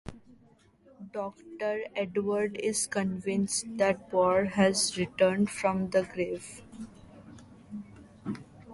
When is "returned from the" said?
4.97-6.01